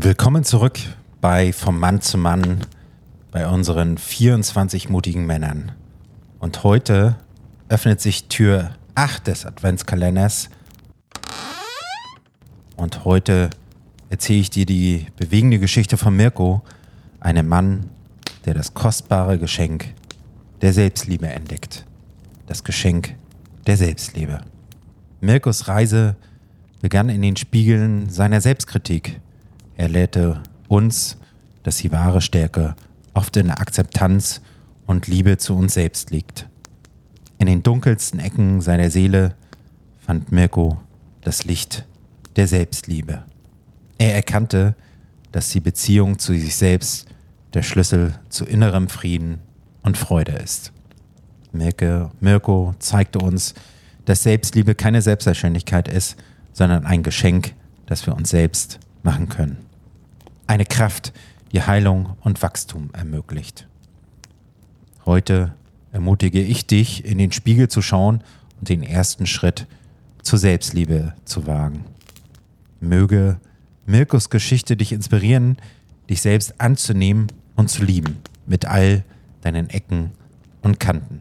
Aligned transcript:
Willkommen 0.00 0.44
zurück 0.44 0.78
bei 1.20 1.52
Vom 1.52 1.80
Mann 1.80 2.00
zu 2.00 2.18
Mann 2.18 2.60
bei 3.32 3.48
unseren 3.48 3.98
24 3.98 4.90
mutigen 4.90 5.26
Männern. 5.26 5.72
Und 6.38 6.62
heute 6.62 7.16
öffnet 7.68 8.00
sich 8.00 8.28
Tür 8.28 8.76
8 8.94 9.26
des 9.26 9.44
Adventskalenders. 9.44 10.50
Und 12.76 13.04
heute 13.04 13.50
erzähle 14.08 14.38
ich 14.38 14.50
dir 14.50 14.66
die 14.66 15.06
bewegende 15.16 15.58
Geschichte 15.58 15.96
von 15.96 16.14
Mirko, 16.14 16.62
einem 17.18 17.48
Mann, 17.48 17.90
der 18.44 18.54
das 18.54 18.74
kostbare 18.74 19.36
Geschenk 19.36 19.94
der 20.60 20.72
Selbstliebe 20.72 21.26
entdeckt. 21.26 21.84
Das 22.46 22.62
Geschenk 22.62 23.16
der 23.66 23.76
Selbstliebe. 23.76 24.42
Mirkos 25.20 25.66
Reise 25.66 26.14
begann 26.82 27.08
in 27.08 27.20
den 27.20 27.34
Spiegeln 27.34 28.08
seiner 28.10 28.40
Selbstkritik. 28.40 29.20
Er 29.78 29.88
lehrte 29.88 30.42
uns, 30.66 31.18
dass 31.62 31.76
die 31.76 31.92
wahre 31.92 32.20
Stärke 32.20 32.74
oft 33.14 33.36
in 33.36 33.46
der 33.46 33.60
Akzeptanz 33.60 34.40
und 34.86 35.06
Liebe 35.06 35.38
zu 35.38 35.54
uns 35.54 35.74
selbst 35.74 36.10
liegt. 36.10 36.48
In 37.38 37.46
den 37.46 37.62
dunkelsten 37.62 38.18
Ecken 38.18 38.60
seiner 38.60 38.90
Seele 38.90 39.36
fand 40.00 40.32
Mirko 40.32 40.78
das 41.20 41.44
Licht 41.44 41.86
der 42.34 42.48
Selbstliebe. 42.48 43.22
Er 43.98 44.16
erkannte, 44.16 44.74
dass 45.30 45.50
die 45.50 45.60
Beziehung 45.60 46.18
zu 46.18 46.32
sich 46.32 46.56
selbst 46.56 47.06
der 47.54 47.62
Schlüssel 47.62 48.18
zu 48.30 48.44
innerem 48.44 48.88
Frieden 48.88 49.38
und 49.82 49.96
Freude 49.96 50.32
ist. 50.32 50.72
Mirke, 51.52 52.10
Mirko 52.18 52.74
zeigte 52.80 53.20
uns, 53.20 53.54
dass 54.06 54.24
Selbstliebe 54.24 54.74
keine 54.74 55.02
Selbstverständlichkeit 55.02 55.86
ist, 55.86 56.16
sondern 56.52 56.84
ein 56.84 57.04
Geschenk, 57.04 57.54
das 57.86 58.04
wir 58.06 58.16
uns 58.16 58.30
selbst 58.30 58.80
machen 59.04 59.28
können. 59.28 59.67
Eine 60.48 60.64
Kraft, 60.64 61.12
die 61.52 61.60
Heilung 61.60 62.16
und 62.22 62.40
Wachstum 62.40 62.88
ermöglicht. 62.94 63.68
Heute 65.04 65.52
ermutige 65.92 66.40
ich 66.40 66.66
dich, 66.66 67.04
in 67.04 67.18
den 67.18 67.32
Spiegel 67.32 67.68
zu 67.68 67.82
schauen 67.82 68.24
und 68.58 68.70
den 68.70 68.82
ersten 68.82 69.26
Schritt 69.26 69.66
zur 70.22 70.38
Selbstliebe 70.38 71.12
zu 71.26 71.46
wagen. 71.46 71.84
Möge 72.80 73.38
Mirkos 73.84 74.30
Geschichte 74.30 74.78
dich 74.78 74.92
inspirieren, 74.92 75.58
dich 76.08 76.22
selbst 76.22 76.58
anzunehmen 76.58 77.26
und 77.54 77.68
zu 77.68 77.84
lieben, 77.84 78.16
mit 78.46 78.64
all 78.64 79.04
deinen 79.42 79.68
Ecken 79.68 80.12
und 80.62 80.80
Kanten. 80.80 81.20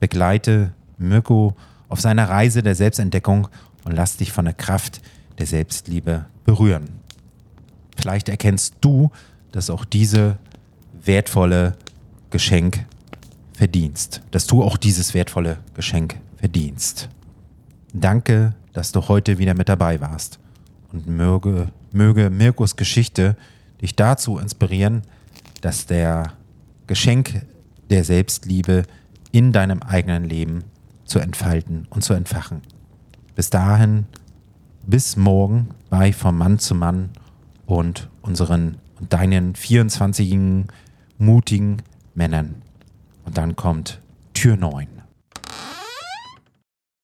Begleite 0.00 0.74
Mirko 0.98 1.54
auf 1.88 2.00
seiner 2.00 2.28
Reise 2.28 2.64
der 2.64 2.74
Selbstentdeckung 2.74 3.46
und 3.84 3.92
lass 3.92 4.16
dich 4.16 4.32
von 4.32 4.46
der 4.46 4.54
Kraft 4.54 5.00
der 5.38 5.46
Selbstliebe 5.46 6.26
berühren. 6.44 7.01
Vielleicht 8.02 8.28
erkennst 8.28 8.74
du, 8.80 9.12
dass 9.52 9.70
auch 9.70 9.84
diese 9.84 10.36
wertvolle 11.04 11.76
Geschenk 12.30 12.84
verdienst, 13.52 14.22
dass 14.32 14.48
du 14.48 14.64
auch 14.64 14.76
dieses 14.76 15.14
wertvolle 15.14 15.58
Geschenk 15.74 16.16
verdienst. 16.36 17.08
Danke, 17.94 18.56
dass 18.72 18.90
du 18.90 19.06
heute 19.06 19.38
wieder 19.38 19.54
mit 19.54 19.68
dabei 19.68 20.00
warst 20.00 20.40
und 20.92 21.06
möge, 21.06 21.68
möge 21.92 22.28
Mirkus 22.28 22.74
Geschichte 22.74 23.36
dich 23.80 23.94
dazu 23.94 24.36
inspirieren, 24.36 25.02
dass 25.60 25.86
der 25.86 26.32
Geschenk 26.88 27.46
der 27.88 28.02
Selbstliebe 28.02 28.82
in 29.30 29.52
deinem 29.52 29.80
eigenen 29.80 30.24
Leben 30.24 30.64
zu 31.04 31.20
entfalten 31.20 31.86
und 31.88 32.02
zu 32.02 32.14
entfachen. 32.14 32.62
Bis 33.36 33.48
dahin, 33.50 34.06
bis 34.88 35.16
morgen 35.16 35.68
bei 35.88 36.12
Vom 36.12 36.36
Mann 36.36 36.58
zu 36.58 36.74
Mann 36.74 37.10
und 37.76 38.08
unseren 38.22 38.78
und 39.00 39.12
deinen 39.12 39.54
24 39.54 40.66
mutigen 41.18 41.78
Männern. 42.14 42.62
Und 43.24 43.36
dann 43.36 43.56
kommt 43.56 44.00
Tür 44.34 44.56
9. 44.56 45.01